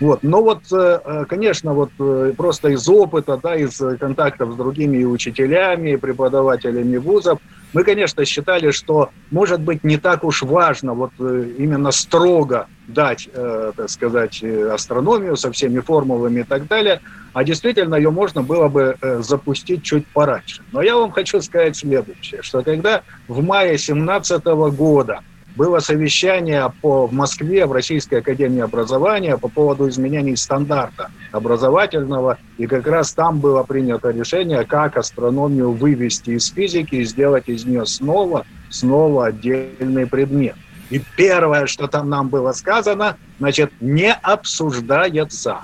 [0.00, 0.22] Вот.
[0.22, 5.04] Но вот, э, э, конечно, вот э, просто из опыта, да, из контактов с другими
[5.04, 7.38] учителями, преподавателями вузов,
[7.74, 13.88] мы, конечно, считали, что, может быть, не так уж важно вот именно строго дать, так
[13.88, 17.00] сказать, астрономию со всеми формулами и так далее,
[17.32, 20.62] а действительно ее можно было бы запустить чуть пораньше.
[20.72, 24.44] Но я вам хочу сказать следующее, что когда в мае 2017
[24.76, 25.20] года
[25.60, 32.66] было совещание по, в Москве, в Российской Академии Образования по поводу изменений стандарта образовательного, и
[32.66, 37.84] как раз там было принято решение, как астрономию вывести из физики и сделать из нее
[37.84, 40.56] снова, снова отдельный предмет.
[40.88, 45.58] И первое, что там нам было сказано, значит, не обсуждается.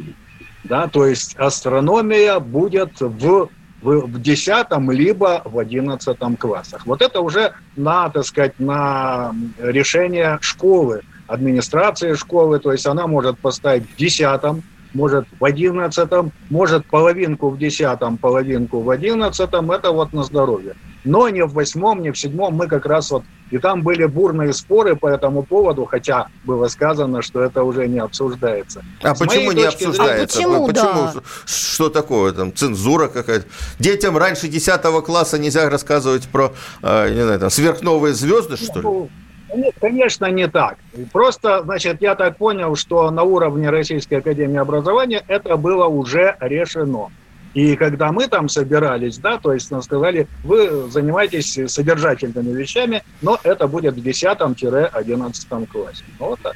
[0.64, 3.48] Да, то есть астрономия будет в
[3.86, 6.84] в, в 10 либо в 11 классах.
[6.86, 13.38] Вот это уже на, так сказать, на решение школы, администрации школы, то есть она может
[13.40, 16.08] поставить в 10 может в 11
[16.48, 20.74] может половинку в 10 половинку в 11 это вот на здоровье.
[21.06, 24.52] Но не в восьмом, не в седьмом, мы как раз вот и там были бурные
[24.52, 28.84] споры по этому поводу, хотя было сказано, что это уже не обсуждается.
[29.02, 30.38] А С почему не обсуждается?
[30.38, 30.56] Зрения...
[30.56, 31.10] А почему, почему?
[31.14, 31.20] Да.
[31.46, 32.52] Что такое там?
[32.52, 33.46] Цензура какая-то?
[33.78, 38.82] Детям раньше 10 класса нельзя рассказывать про, э, не знаю, там, сверхновые звезды, что ли?
[38.82, 39.10] Ну,
[39.54, 40.78] нет, конечно, не так.
[41.12, 47.10] Просто, значит, я так понял, что на уровне Российской Академии Образования это было уже решено.
[47.56, 53.40] И когда мы там собирались, да, то есть нам сказали, вы занимаетесь содержательными вещами, но
[53.42, 56.04] это будет в 10-11 классе.
[56.20, 56.54] Ну, вот так.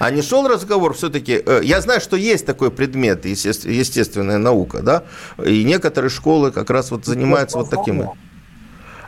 [0.00, 5.04] А не шел разговор все-таки, э, я знаю, что есть такой предмет, естественная наука, да,
[5.38, 8.10] и некоторые школы как раз вот занимаются вот таким.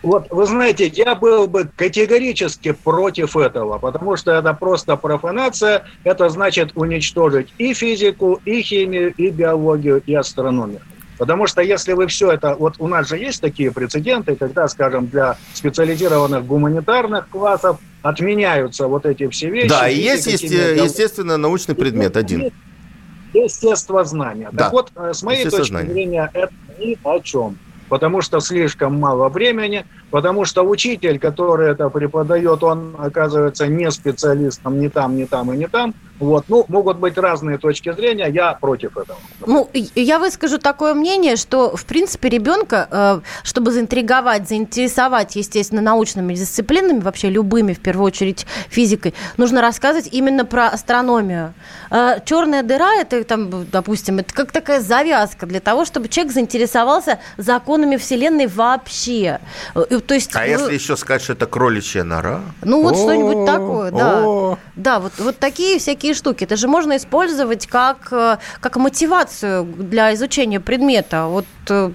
[0.05, 6.29] Вот, вы знаете, я был бы категорически против этого, потому что это просто профанация, это
[6.29, 10.81] значит уничтожить и физику, и химию, и биологию, и астрономию.
[11.23, 12.57] Потому что если вы все это...
[12.57, 19.07] Вот у нас же есть такие прецеденты, когда, скажем, для специализированных гуманитарных классов отменяются вот
[19.07, 19.69] эти все вещи.
[19.69, 22.51] Да, и есть, есть естественно, научный предмет один.
[23.33, 24.49] Естествознание.
[24.51, 24.65] Да.
[24.65, 27.57] Так вот, э, с моей точки зрения, это ни о чем
[27.93, 34.79] потому что слишком мало времени, потому что учитель, который это преподает, он оказывается не специалистом
[34.79, 35.95] ни там, ни там и не там.
[36.23, 36.45] Вот.
[36.49, 39.19] Ну, могут быть разные точки зрения, я против этого.
[39.45, 46.35] Ну, я выскажу такое мнение, что, в принципе, ребенка, э, чтобы заинтриговать, заинтересовать, естественно, научными
[46.35, 51.55] дисциплинами, вообще любыми, в первую очередь физикой, нужно рассказывать именно про астрономию.
[51.91, 57.19] Э, Черная дыра, это, там, допустим, это как такая завязка для того, чтобы человек заинтересовался
[57.37, 59.41] законами Вселенной вообще.
[60.03, 62.41] Э, то есть, а ну, если еще сказать, что это кроличья нора?
[62.63, 64.59] Ну, вот что-нибудь такое, да.
[64.77, 66.45] Да, вот, вот такие всякие штуки.
[66.45, 71.27] Это же можно использовать как, э, как мотивацию для изучения предмета.
[71.27, 71.91] Вот э,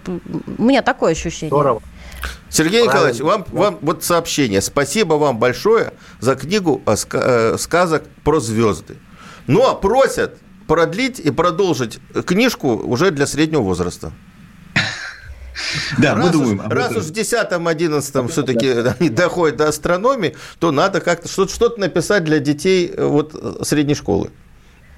[0.58, 1.50] у меня такое ощущение.
[1.50, 1.82] Здорово.
[2.50, 3.12] Сергей Правильно.
[3.14, 4.62] Николаевич, вам, вам вот сообщение.
[4.62, 6.82] Спасибо вам большое за книгу
[7.58, 8.98] сказок про звезды.
[9.48, 14.12] Ну, а просят продлить и продолжить книжку уже для среднего возраста.
[15.98, 16.60] Да, раз мы думаем.
[16.60, 22.24] Уж, раз уж в 10-11 все-таки они доходят до астрономии, то надо как-то что-то написать
[22.24, 24.30] для детей э, вот э, средней школы.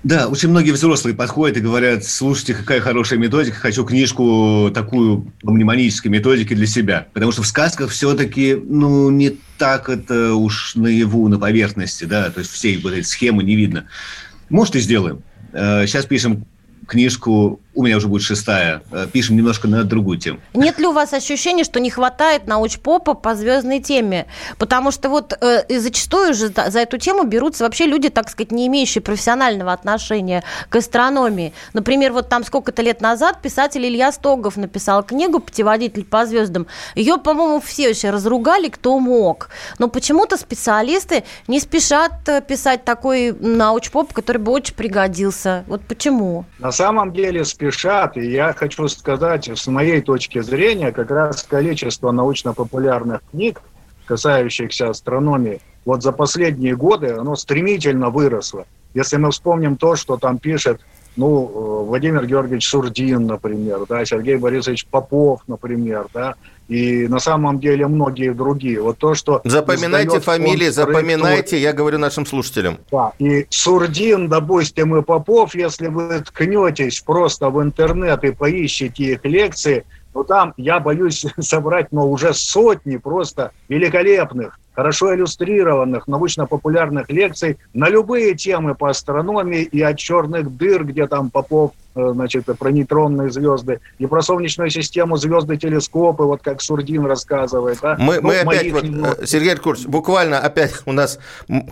[0.03, 5.51] Да, очень многие взрослые подходят и говорят, слушайте, какая хорошая методика, хочу книжку такую по
[5.51, 7.07] мнемонической методике для себя.
[7.11, 12.39] Потому что в сказках все-таки, ну, не так это уж наяву, на поверхности, да, то
[12.39, 13.87] есть всей вот этой схемы не видно.
[14.49, 15.21] Может, и сделаем.
[15.51, 16.45] Сейчас э, пишем
[16.87, 20.39] книжку, у меня уже будет шестая, э, пишем немножко на другую тему.
[20.53, 24.25] Нет ли у вас ощущения, что не хватает научпопа по звездной теме?
[24.57, 28.51] Потому что вот э, зачастую же за, за эту тему берутся вообще люди, так сказать,
[28.51, 31.53] не имеющие профессионального отношения к астрономии.
[31.71, 36.67] Например, вот там сколько-то лет назад писатель Илья Стогов написал книгу «Путеводитель по звездам».
[36.95, 39.51] Ее, по-моему, все еще разругали, кто мог.
[39.77, 45.63] Но почему-то специалисты не спешат э, писать такой научпоп, который бы очень пригодился.
[45.67, 46.43] Вот почему?
[46.59, 47.68] На самом деле спешат,
[48.17, 53.61] и я хочу сказать, с моей точки зрения, как раз количество научно-популярных книг,
[54.05, 58.65] касающихся астрономии, вот за последние годы оно стремительно выросло.
[58.93, 60.81] Если мы вспомним то, что там пишет
[61.15, 66.35] ну, Владимир Георгиевич Сурдин, например, да, Сергей Борисович Попов, например, да,
[66.69, 68.79] и на самом деле многие другие.
[68.81, 69.41] Вот то, что...
[69.43, 72.77] Запоминайте фамилии, запоминайте, я говорю нашим слушателям.
[72.91, 79.25] Да, и Сурдин, допустим, и Попов, если вы ткнетесь просто в интернет и поищите их
[79.25, 87.57] лекции, ну там, я боюсь собрать, но уже сотни просто великолепных, хорошо иллюстрированных научно-популярных лекций
[87.73, 92.71] на любые темы по астрономии и от черных дыр, где там Попов э, значит, про
[92.71, 97.79] нейтронные звезды, и про Солнечную систему, звезды, телескопы, вот как Сурдин рассказывает.
[97.81, 97.97] Да?
[97.99, 99.27] Мы, ну, мы опять, вот, немного...
[99.27, 101.19] Сергей Аркурович, буквально опять у нас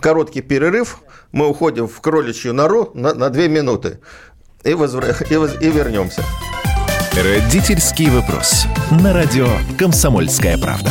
[0.02, 1.00] короткий перерыв,
[1.32, 4.00] мы уходим в кроличью нору на, на две минуты
[4.64, 5.14] и, возвра...
[5.30, 5.56] и, воз...
[5.62, 6.22] и вернемся.
[7.14, 8.66] Родительский вопрос.
[9.02, 9.48] На радио
[9.78, 10.90] «Комсомольская правда».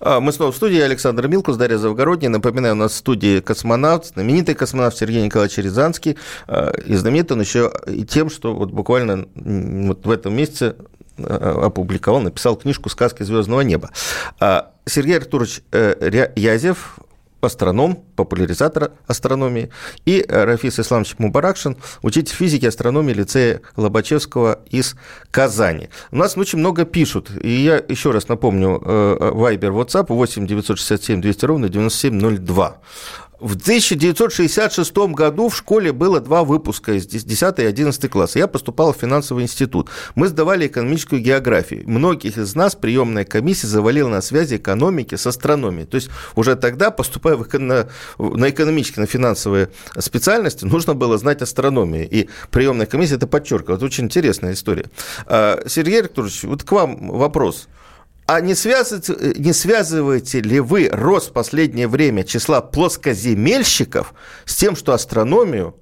[0.00, 0.80] А, мы снова в студии.
[0.80, 2.30] Александр Милкус, Дарья Завгородняя.
[2.30, 6.16] Напоминаю, у нас в студии космонавт, знаменитый космонавт Сергей Николаевич Рязанский.
[6.48, 10.76] А, и знаменит он еще и тем, что вот буквально вот в этом месяце
[11.18, 13.90] а, опубликовал, написал книжку «Сказки звездного неба».
[14.86, 16.98] Сергей Артурович э, Язев,
[17.40, 19.70] астроном, популяризатор астрономии,
[20.04, 24.96] и Рафис Исламович Мубаракшин, учитель физики и астрономии лицея Лобачевского из
[25.30, 25.88] Казани.
[26.10, 31.44] У нас очень много пишут, и я еще раз напомню, Вайбер, WhatsApp 8 967 200
[31.44, 32.78] ровно 9702.
[33.40, 38.38] В 1966 году в школе было два выпуска из 10 и 11 класса.
[38.38, 39.88] Я поступал в финансовый институт.
[40.14, 41.88] Мы сдавали экономическую географию.
[41.88, 45.86] Многих из нас приемная комиссия завалила на связи экономики с астрономией.
[45.86, 47.88] То есть уже тогда, поступая в, на,
[48.18, 52.06] на экономические, на финансовые специальности, нужно было знать астрономию.
[52.10, 53.78] И приемная комиссия это подчеркивает.
[53.78, 54.90] Это очень интересная история.
[55.24, 57.68] А, Сергей Арктурович, вот к вам вопрос.
[58.32, 64.14] А не связываете, не связываете ли вы рост в последнее время числа плоскоземельщиков
[64.44, 65.74] с тем, что астрономию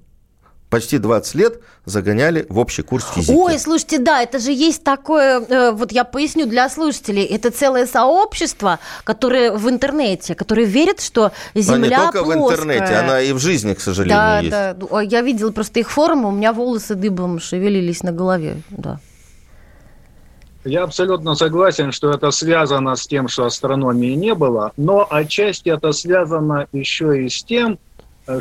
[0.71, 3.35] почти 20 лет загоняли в общий курс физики.
[3.37, 7.87] Ой, слушайте, да, это же есть такое, э, вот я поясню для слушателей, это целое
[7.87, 12.43] сообщество, которое в интернете, которое верит, что Земля Но не только плоская.
[12.43, 14.79] в интернете, она и в жизни, к сожалению, да, есть.
[14.79, 19.01] Да, я видела просто их форумы, у меня волосы дыбом шевелились на голове, да.
[20.65, 25.93] Я абсолютно согласен, что это связано с тем, что астрономии не было, но отчасти это
[25.93, 27.79] связано еще и с тем,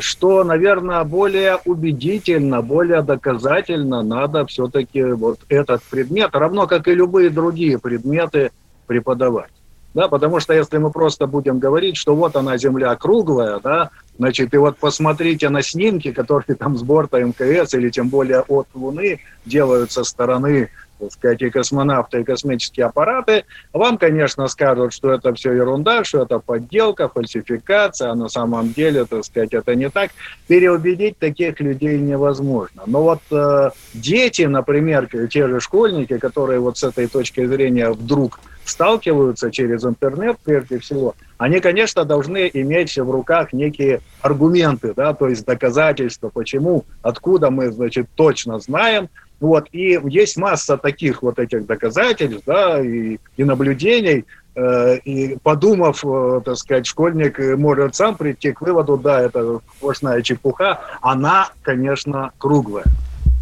[0.00, 7.30] что, наверное, более убедительно, более доказательно надо все-таки вот этот предмет, равно как и любые
[7.30, 8.50] другие предметы,
[8.86, 9.50] преподавать.
[9.94, 14.52] Да, потому что если мы просто будем говорить, что вот она Земля круглая, да, значит,
[14.52, 19.20] и вот посмотрите на снимки, которые там с борта МКС или тем более от Луны
[19.46, 20.68] делают со стороны
[20.98, 26.22] так сказать, и космонавты, и космические аппараты, вам, конечно, скажут, что это все ерунда, что
[26.22, 30.10] это подделка, фальсификация, а на самом деле, так сказать, это не так.
[30.46, 32.82] Переубедить таких людей невозможно.
[32.86, 38.40] Но вот э, дети, например, те же школьники, которые вот с этой точки зрения вдруг
[38.68, 45.28] сталкиваются через интернет, прежде всего, они, конечно, должны иметь в руках некие аргументы, да, то
[45.28, 49.08] есть доказательства, почему, откуда мы, значит, точно знаем,
[49.40, 54.24] вот, и есть масса таких вот этих доказательств, да, и, и наблюдений,
[54.54, 60.22] э, и подумав, э, так сказать, школьник может сам прийти к выводу, да, это сплошная
[60.22, 62.84] чепуха, она, конечно, круглая.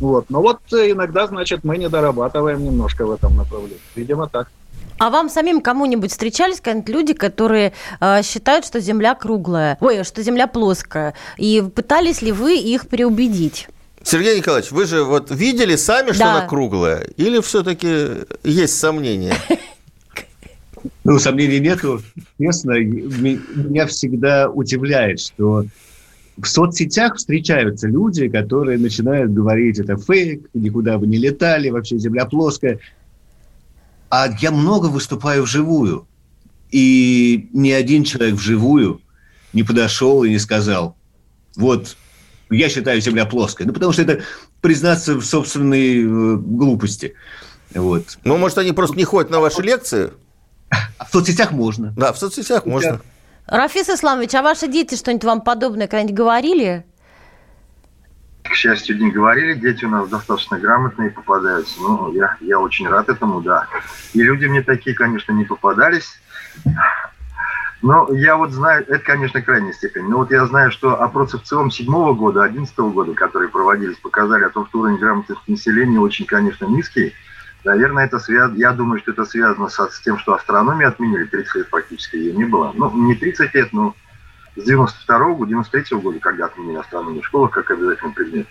[0.00, 0.26] Вот.
[0.28, 3.80] Но вот иногда, значит, мы не дорабатываем немножко в этом направлении.
[3.94, 4.48] Видимо, так.
[4.98, 10.22] А вам самим кому-нибудь встречались какие-нибудь люди, которые э, считают, что Земля круглая, ой, что
[10.22, 13.68] Земля плоская, и пытались ли вы их переубедить?
[14.06, 16.36] Сергей Николаевич, вы же вот видели сами, что Да.
[16.38, 19.34] она круглая, или все-таки есть сомнения?
[21.02, 22.00] Ну, сомнений нету.
[22.38, 25.64] Честно, ме- меня всегда удивляет, что
[26.36, 32.26] в соцсетях встречаются люди, которые начинают говорить, это фейк, никуда вы не летали, вообще Земля
[32.26, 32.78] плоская.
[34.08, 36.06] А я много выступаю вживую.
[36.70, 39.00] И ни один человек вживую
[39.52, 40.94] не подошел и не сказал,
[41.56, 41.96] вот,
[42.50, 43.66] я считаю Земля плоской.
[43.66, 44.22] Ну, потому что это
[44.60, 47.14] признаться в собственной э, глупости.
[47.74, 48.18] Вот.
[48.24, 50.12] Ну, может, они просто не ходят на ваши лекции?
[50.70, 51.92] В соцсетях можно.
[51.96, 53.00] Да, в соцсетях можно.
[53.46, 56.84] Рафис Исламович, а ваши дети что-нибудь вам подобное когда-нибудь говорили?
[58.42, 61.74] К счастью, не говорили, дети у нас достаточно грамотные попадаются.
[61.80, 63.66] Ну, я, я очень рад этому, да.
[64.14, 66.20] И люди мне такие, конечно, не попадались.
[67.86, 70.08] Но я вот знаю, это, конечно, крайняя степень.
[70.08, 74.42] Но вот я знаю, что опросы в целом седьмого года, одиннадцатого года, которые проводились, показали
[74.42, 77.14] о том, что уровень грамотности населения очень, конечно, низкий.
[77.62, 81.54] Наверное, это связано, я думаю, что это связано со- с тем, что астрономию отменили, 30
[81.54, 82.72] лет практически ее не было.
[82.74, 83.94] Ну, не 30 лет, но
[84.56, 88.48] с 92 года, 93 года, когда отменили астрономию в школах как обязательный предмет.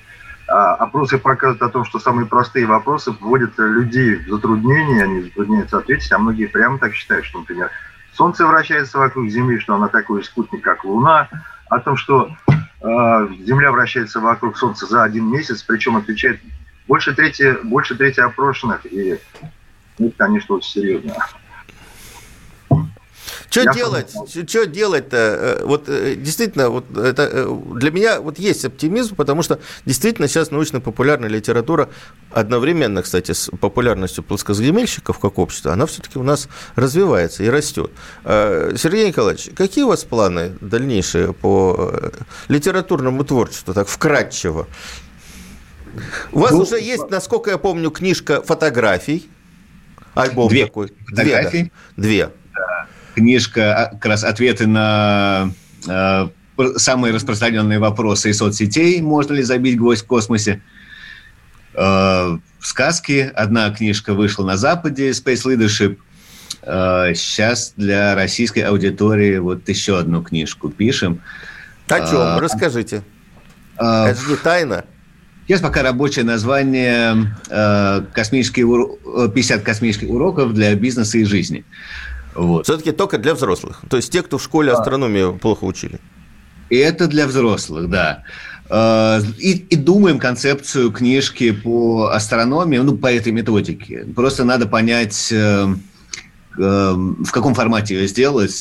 [0.47, 5.79] А опросы показывают о том, что самые простые вопросы вводят людей в затруднение, они затрудняются
[5.79, 7.69] ответить, а многие прямо так считают, что, например,
[8.15, 11.29] Солнце вращается вокруг Земли, что она такой спутник, как Луна,
[11.69, 12.57] о том, что э,
[13.45, 16.39] Земля вращается вокруг Солнца за один месяц, причем отвечает
[16.87, 19.19] больше трети, больше трети опрошенных, и
[19.99, 21.13] ну, это, конечно, очень серьезно.
[23.49, 24.13] Что делать?
[24.47, 25.17] Что делать-то?
[25.61, 30.27] Э, Вот э, действительно, вот это э, для меня вот есть оптимизм, потому что действительно
[30.27, 31.89] сейчас научно-популярная литература
[32.31, 37.91] одновременно, кстати, с популярностью плоскоземельщиков как общества, она все-таки у нас развивается и растет.
[38.23, 42.11] Сергей Николаевич, какие у вас планы дальнейшие по
[42.49, 44.67] литературному творчеству, так вкратчиво?
[46.33, 49.29] У вас Ну, уже есть, насколько я помню, книжка фотографий,
[50.13, 50.91] альбом Две такой.
[51.07, 51.71] фотографии.
[51.95, 52.03] да?
[52.03, 52.29] Две.
[53.15, 55.49] Книжка а, как раз ответы на
[55.87, 56.27] э,
[56.75, 59.01] самые распространенные вопросы из соцсетей.
[59.01, 60.61] Можно ли забить гвоздь в космосе?
[61.73, 63.31] Э, сказки.
[63.33, 65.97] Одна книжка вышла на Западе, Space Leadership.
[66.63, 71.21] Э, сейчас для российской аудитории вот еще одну книжку пишем.
[71.87, 72.19] О чем?
[72.19, 73.01] А, Расскажите.
[73.77, 74.83] а, Это же не тайна.
[75.47, 81.63] Сейчас пока рабочее название э, космические э, 50 космических уроков для бизнеса и жизни.
[82.35, 82.65] Вот.
[82.65, 83.81] Все-таки только для взрослых.
[83.89, 85.99] То есть те, кто в школе астрономию плохо учили.
[86.69, 88.23] И это для взрослых, да.
[88.69, 94.05] Э, И, и думаем концепцию книжки по астрономии, ну, по этой методике.
[94.15, 95.67] Просто надо понять, э,
[96.57, 98.53] э, в каком формате ее сделать,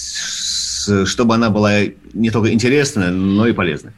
[1.06, 1.80] чтобы она была
[2.12, 3.94] не только интересная, но и полезная.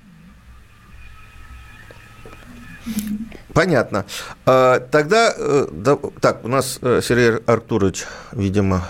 [3.53, 4.05] Понятно.
[4.45, 8.87] А, Тогда, э, да, так, у нас Сергей Артурович, видимо,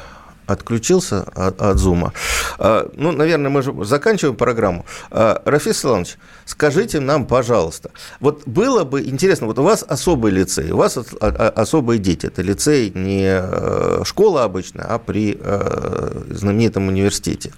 [0.47, 2.13] отключился от, Зума.
[2.59, 4.85] А, Ну, наверное, мы же заканчиваем программу.
[5.11, 7.91] А, Рафис Исламович, скажите нам, пожалуйста,
[8.21, 12.27] вот было бы интересно, вот у вас особый лицей, у вас а- а- особые дети.
[12.27, 17.53] Это лицей не э, школа обычная, а при э, знаменитом университете.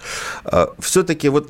[0.79, 1.49] Все-таки вот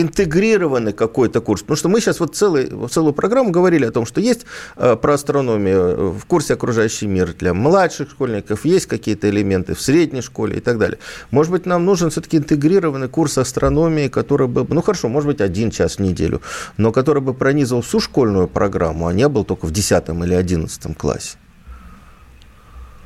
[0.00, 1.62] интегрированный какой-то курс.
[1.62, 4.46] Потому что мы сейчас вот целый, целую программу говорили о том, что есть
[4.76, 9.80] э, про астрономию э, в курсе окружающий мир для младших школьников, есть какие-то элементы в
[9.80, 10.98] средней школе и так далее.
[11.30, 15.70] Может быть, нам нужен все-таки интегрированный курс астрономии, который бы, ну хорошо, может быть, один
[15.70, 16.40] час в неделю,
[16.76, 20.96] но который бы пронизывал всю школьную программу, а не был только в 10 или 11
[20.96, 21.38] классе.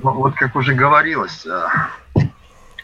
[0.03, 2.21] Ну, вот как уже говорилось, э,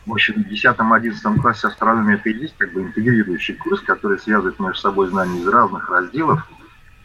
[0.08, 4.58] в общем, в 10-11 классе астрономия это и есть как бы интегрирующий курс, который связывает
[4.58, 6.40] между собой знания из разных разделов.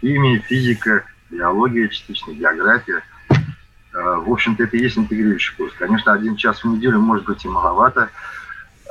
[0.02, 3.04] Химия, физика, биология, частично география.
[3.30, 5.74] Э, В общем-то, это и есть интегрирующий курс.
[5.78, 8.10] Конечно, один час в неделю может быть и маловато.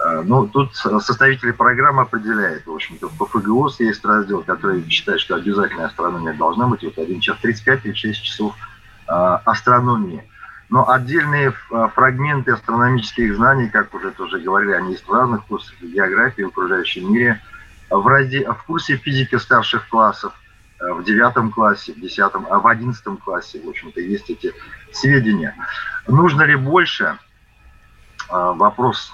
[0.05, 2.67] Э, Но тут со- составители программы определяют.
[2.67, 6.83] В общем-то, по ФГОС есть раздел, который считает, что обязательная астрономия должна быть.
[6.83, 8.55] Вот один час 35 или 6 часов
[9.09, 10.25] э, астрономии.
[10.73, 15.79] Но отдельные а, фрагменты астрономических знаний, как уже тоже говорили, они есть в разных курсах
[15.83, 17.43] географии в окружающем мире,
[17.91, 20.33] в, разе, в курсе физики старших классов,
[20.81, 24.55] э, в девятом классе, в десятом, а в одиннадцатом классе, в общем-то, есть эти
[24.93, 25.55] сведения.
[26.09, 27.19] Нужно ли больше?
[28.31, 29.13] А, вопрос,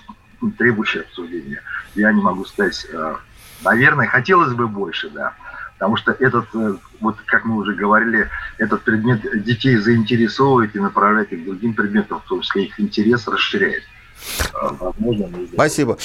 [0.58, 1.60] требующий обсуждения.
[1.96, 2.86] Я не могу сказать.
[3.64, 5.34] Наверное, хотелось бы больше, да.
[5.72, 8.28] Потому что этот, э, вот как мы уже говорили,
[8.58, 13.26] этот предмет детей заинтересовывает и направляет их к другим предметам, в том числе их интерес
[13.26, 13.82] расширяет.
[14.52, 15.96] А, возможно, Спасибо.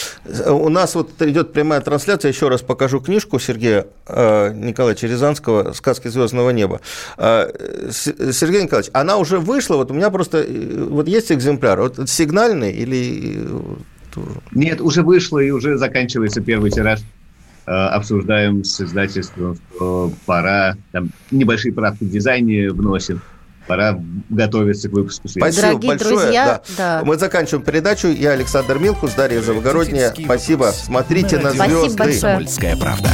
[0.47, 2.29] У нас вот идет прямая трансляция.
[2.31, 6.79] Еще раз покажу книжку Сергея э, Николаевича Рязанского «Сказки звездного неба».
[7.17, 7.51] Э,
[7.91, 9.77] Сергей Николаевич, она уже вышла.
[9.77, 10.45] Вот у меня просто
[10.89, 11.79] вот есть экземпляр.
[11.81, 13.47] Вот сигнальный или
[14.51, 16.99] нет, уже вышло и уже заканчивается первый тираж.
[17.65, 23.21] Э, обсуждаем с издательством, что пора, там небольшие правки в дизайне вносим,
[23.67, 23.97] пора
[24.29, 25.29] готовиться к выпуску.
[25.29, 26.15] Спасибо Дорогие большое.
[26.17, 26.99] Друзья, да.
[26.99, 27.05] Да.
[27.05, 28.09] Мы заканчиваем передачу.
[28.09, 30.13] Я Александр Милкус, Дарья Завгородняя.
[30.13, 30.71] Спасибо.
[30.73, 31.91] Смотрите на, на звезды.
[31.91, 32.77] Спасибо большое.
[32.77, 33.09] правда.